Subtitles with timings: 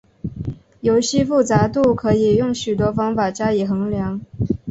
[0.79, 4.19] 游戏复杂度可以用许多方法加以衡量。